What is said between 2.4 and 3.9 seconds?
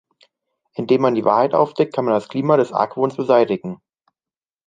des Argwohns beseitigen.